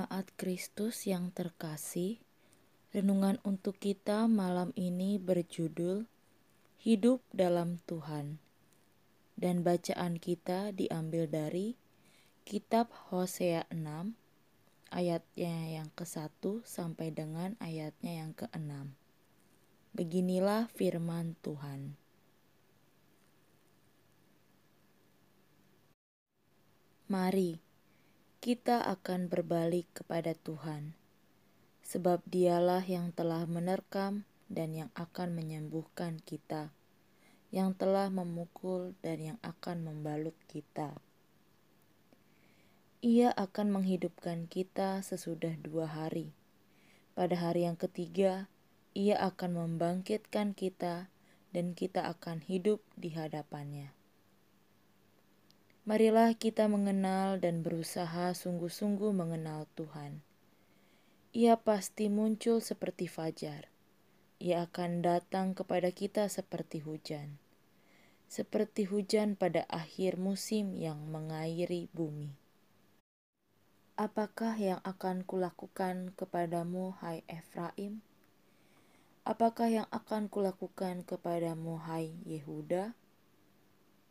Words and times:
Jemaat 0.00 0.32
Kristus 0.40 1.04
yang 1.04 1.28
terkasih, 1.28 2.24
renungan 2.96 3.36
untuk 3.44 3.76
kita 3.76 4.32
malam 4.32 4.72
ini 4.72 5.20
berjudul 5.20 6.08
Hidup 6.80 7.20
dalam 7.36 7.84
Tuhan. 7.84 8.40
Dan 9.36 9.60
bacaan 9.60 10.16
kita 10.16 10.72
diambil 10.72 11.28
dari 11.28 11.76
kitab 12.48 12.88
Hosea 13.12 13.68
6 13.68 14.16
ayatnya 14.88 15.68
yang 15.68 15.92
ke-1 15.92 16.64
sampai 16.64 17.12
dengan 17.12 17.60
ayatnya 17.60 18.24
yang 18.24 18.32
ke-6. 18.32 18.96
Beginilah 19.92 20.72
firman 20.72 21.36
Tuhan. 21.44 21.92
Mari 27.12 27.69
kita 28.40 28.80
akan 28.88 29.28
berbalik 29.28 29.84
kepada 29.92 30.32
Tuhan, 30.32 30.96
sebab 31.84 32.24
Dialah 32.24 32.80
yang 32.88 33.12
telah 33.12 33.44
menerkam 33.44 34.24
dan 34.48 34.72
yang 34.72 34.88
akan 34.96 35.36
menyembuhkan 35.36 36.24
kita, 36.24 36.72
yang 37.52 37.76
telah 37.76 38.08
memukul 38.08 38.96
dan 39.04 39.20
yang 39.20 39.38
akan 39.44 39.84
membalut 39.84 40.32
kita. 40.48 40.96
Ia 43.04 43.28
akan 43.36 43.76
menghidupkan 43.76 44.48
kita 44.48 45.04
sesudah 45.04 45.60
dua 45.60 45.84
hari. 45.84 46.32
Pada 47.12 47.36
hari 47.36 47.68
yang 47.68 47.76
ketiga, 47.76 48.48
Ia 48.96 49.20
akan 49.20 49.68
membangkitkan 49.68 50.56
kita, 50.56 51.12
dan 51.52 51.76
kita 51.76 52.08
akan 52.08 52.40
hidup 52.40 52.80
di 52.96 53.12
hadapannya. 53.12 53.99
Marilah 55.88 56.36
kita 56.36 56.68
mengenal 56.68 57.40
dan 57.40 57.64
berusaha 57.64 58.36
sungguh-sungguh 58.36 59.16
mengenal 59.16 59.64
Tuhan. 59.80 60.20
Ia 61.32 61.56
pasti 61.56 62.12
muncul 62.12 62.60
seperti 62.60 63.08
fajar. 63.08 63.72
Ia 64.44 64.68
akan 64.68 65.00
datang 65.00 65.56
kepada 65.56 65.88
kita 65.88 66.28
seperti 66.28 66.84
hujan, 66.84 67.40
seperti 68.28 68.84
hujan 68.84 69.40
pada 69.40 69.64
akhir 69.72 70.20
musim 70.20 70.76
yang 70.76 71.00
mengairi 71.08 71.88
bumi. 71.96 72.36
Apakah 73.96 74.60
yang 74.60 74.84
akan 74.84 75.24
kulakukan 75.24 76.12
kepadamu, 76.12 76.92
hai 77.00 77.24
Efraim? 77.24 78.04
Apakah 79.24 79.68
yang 79.72 79.88
akan 79.88 80.28
kulakukan 80.28 81.08
kepadamu, 81.08 81.80
hai 81.80 82.12
Yehuda? 82.28 82.99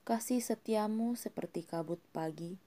Kasih 0.10 0.42
setiamu 0.42 1.14
seperti 1.14 1.70
kabut 1.70 2.02
pagi 2.10 2.58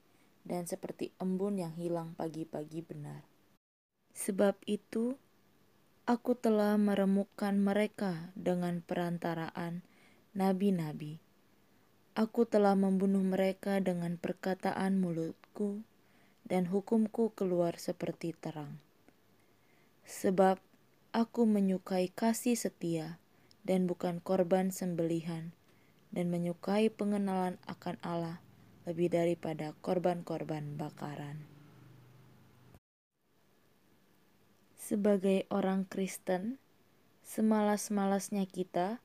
dan 0.47 0.63
seperti 0.71 1.11
embun 1.19 1.59
yang 1.59 1.75
hilang 1.75 2.15
pagi-pagi 2.15 2.87
benar. 2.87 3.27
Sebab 4.15 4.63
itu, 4.71 5.19
aku 6.07 6.39
telah 6.39 6.79
meremukkan 6.79 7.59
mereka 7.59 8.31
dengan 8.39 8.79
perantaraan 8.79 9.83
nabi-nabi. 10.39 11.19
Aku 12.15 12.47
telah 12.47 12.79
membunuh 12.79 13.27
mereka 13.27 13.83
dengan 13.83 14.23
perkataan 14.23 15.03
mulutku, 15.03 15.83
dan 16.47 16.71
hukumku 16.71 17.35
keluar 17.35 17.75
seperti 17.75 18.39
terang. 18.39 18.79
Sebab 20.07 20.63
aku 21.11 21.43
menyukai 21.43 22.07
kasih 22.07 22.55
setia 22.55 23.19
dan 23.67 23.91
bukan 23.91 24.23
korban 24.23 24.71
sembelihan, 24.71 25.51
dan 26.13 26.29
menyukai 26.29 26.93
pengenalan 26.93 27.57
akan 27.65 27.97
Allah 28.05 28.39
lebih 28.85 29.09
daripada 29.09 29.73
korban-korban 29.81 30.77
bakaran. 30.77 31.41
Sebagai 34.77 35.49
orang 35.49 35.89
Kristen, 35.89 36.61
semalas-malasnya 37.25 38.45
kita, 38.45 39.01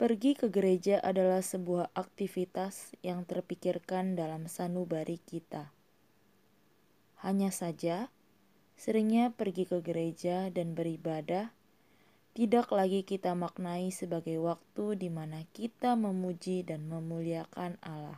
pergi 0.00 0.32
ke 0.32 0.48
gereja 0.48 0.96
adalah 0.96 1.44
sebuah 1.44 1.92
aktivitas 1.92 2.96
yang 3.04 3.28
terpikirkan 3.28 4.16
dalam 4.16 4.48
sanubari 4.48 5.20
kita. 5.20 5.68
Hanya 7.20 7.52
saja, 7.52 8.08
seringnya 8.80 9.28
pergi 9.28 9.68
ke 9.68 9.84
gereja 9.84 10.48
dan 10.48 10.72
beribadah 10.72 11.52
tidak 12.40 12.72
lagi 12.72 13.04
kita 13.04 13.36
maknai 13.36 13.92
sebagai 13.92 14.40
waktu 14.40 14.96
di 14.96 15.12
mana 15.12 15.44
kita 15.52 15.92
memuji 15.92 16.64
dan 16.64 16.88
memuliakan 16.88 17.76
Allah. 17.84 18.16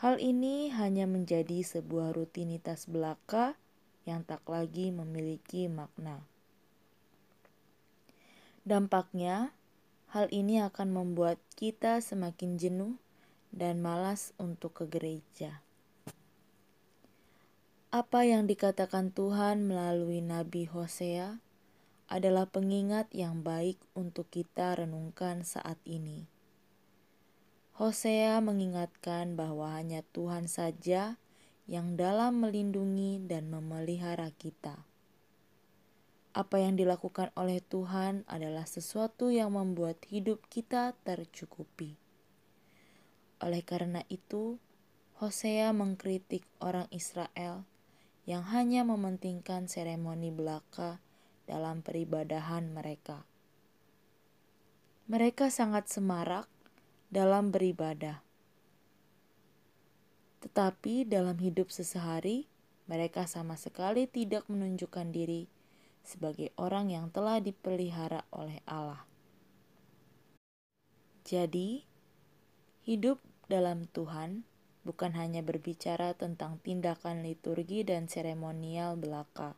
Hal 0.00 0.16
ini 0.16 0.72
hanya 0.72 1.04
menjadi 1.04 1.60
sebuah 1.60 2.16
rutinitas 2.16 2.88
belaka 2.88 3.60
yang 4.08 4.24
tak 4.24 4.40
lagi 4.48 4.88
memiliki 4.88 5.68
makna. 5.68 6.24
Dampaknya, 8.64 9.52
hal 10.16 10.32
ini 10.32 10.64
akan 10.64 10.96
membuat 10.96 11.36
kita 11.60 12.00
semakin 12.00 12.56
jenuh 12.56 12.96
dan 13.52 13.84
malas 13.84 14.32
untuk 14.40 14.80
ke 14.80 14.88
gereja. 14.88 15.60
Apa 17.92 18.24
yang 18.24 18.48
dikatakan 18.48 19.12
Tuhan 19.12 19.68
melalui 19.68 20.24
Nabi 20.24 20.64
Hosea? 20.64 21.51
Adalah 22.12 22.44
pengingat 22.44 23.08
yang 23.16 23.40
baik 23.40 23.80
untuk 23.96 24.28
kita 24.28 24.76
renungkan 24.76 25.48
saat 25.48 25.80
ini. 25.88 26.28
Hosea 27.72 28.36
mengingatkan 28.44 29.32
bahwa 29.32 29.72
hanya 29.72 30.04
Tuhan 30.12 30.44
saja 30.44 31.16
yang 31.64 31.96
dalam 31.96 32.44
melindungi 32.44 33.16
dan 33.24 33.48
memelihara 33.48 34.28
kita. 34.36 34.84
Apa 36.36 36.60
yang 36.60 36.76
dilakukan 36.76 37.32
oleh 37.32 37.64
Tuhan 37.64 38.28
adalah 38.28 38.68
sesuatu 38.68 39.32
yang 39.32 39.56
membuat 39.56 39.96
hidup 40.12 40.44
kita 40.52 40.92
tercukupi. 41.08 41.96
Oleh 43.40 43.64
karena 43.64 44.04
itu, 44.12 44.60
Hosea 45.16 45.72
mengkritik 45.72 46.44
orang 46.60 46.92
Israel 46.92 47.64
yang 48.28 48.44
hanya 48.52 48.84
mementingkan 48.84 49.64
seremoni 49.64 50.28
belaka 50.28 51.00
dalam 51.46 51.82
peribadahan 51.82 52.70
mereka. 52.70 53.26
Mereka 55.10 55.50
sangat 55.50 55.90
semarak 55.90 56.46
dalam 57.12 57.52
beribadah, 57.52 58.24
tetapi 60.40 61.04
dalam 61.04 61.36
hidup 61.38 61.68
sesehari 61.68 62.48
mereka 62.90 63.28
sama 63.30 63.54
sekali 63.54 64.10
tidak 64.10 64.48
menunjukkan 64.50 65.14
diri 65.14 65.46
sebagai 66.02 66.50
orang 66.58 66.90
yang 66.90 67.14
telah 67.14 67.38
dipelihara 67.38 68.26
oleh 68.34 68.58
Allah. 68.66 69.06
Jadi, 71.22 71.86
hidup 72.82 73.22
dalam 73.46 73.86
Tuhan 73.94 74.42
bukan 74.82 75.14
hanya 75.14 75.46
berbicara 75.46 76.18
tentang 76.18 76.58
tindakan 76.58 77.22
liturgi 77.22 77.86
dan 77.86 78.10
seremonial 78.10 78.98
belaka 78.98 79.54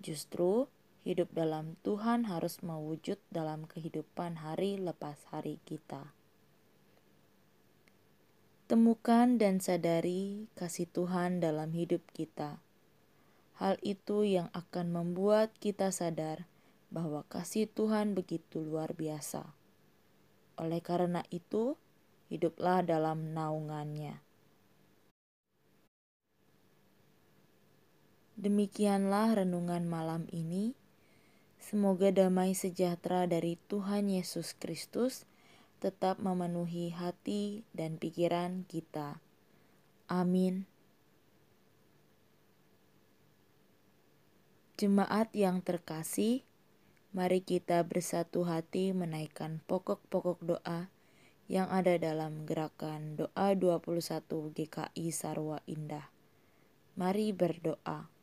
Justru 0.00 0.72
hidup 1.04 1.28
dalam 1.36 1.76
Tuhan 1.84 2.24
harus 2.24 2.64
mewujud 2.64 3.20
dalam 3.28 3.68
kehidupan 3.68 4.40
hari 4.40 4.80
lepas 4.80 5.20
hari 5.28 5.60
kita. 5.68 6.16
Temukan 8.64 9.36
dan 9.36 9.60
sadari 9.60 10.48
kasih 10.56 10.88
Tuhan 10.88 11.44
dalam 11.44 11.76
hidup 11.76 12.00
kita. 12.16 12.64
Hal 13.60 13.76
itu 13.84 14.24
yang 14.24 14.48
akan 14.56 14.88
membuat 14.88 15.52
kita 15.60 15.92
sadar 15.92 16.48
bahwa 16.88 17.28
kasih 17.28 17.68
Tuhan 17.68 18.16
begitu 18.16 18.64
luar 18.64 18.96
biasa. 18.96 19.52
Oleh 20.56 20.80
karena 20.80 21.26
itu, 21.28 21.76
hiduplah 22.32 22.80
dalam 22.86 23.36
naungannya. 23.36 24.29
Demikianlah 28.40 29.36
renungan 29.36 29.84
malam 29.84 30.24
ini. 30.32 30.72
Semoga 31.60 32.08
damai 32.08 32.56
sejahtera 32.56 33.28
dari 33.28 33.60
Tuhan 33.68 34.08
Yesus 34.08 34.56
Kristus 34.56 35.28
tetap 35.84 36.24
memenuhi 36.24 36.88
hati 36.88 37.68
dan 37.76 38.00
pikiran 38.00 38.64
kita. 38.64 39.20
Amin. 40.08 40.64
Jemaat 44.80 45.36
yang 45.36 45.60
terkasih, 45.60 46.40
mari 47.12 47.44
kita 47.44 47.84
bersatu 47.84 48.48
hati 48.48 48.96
menaikkan 48.96 49.60
pokok-pokok 49.68 50.40
doa 50.40 50.88
yang 51.44 51.68
ada 51.68 52.00
dalam 52.00 52.48
gerakan 52.48 53.20
doa 53.20 53.52
21 53.52 54.00
GKI 54.56 55.06
Sarwa 55.12 55.60
Indah. 55.68 56.08
Mari 56.96 57.36
berdoa. 57.36 58.19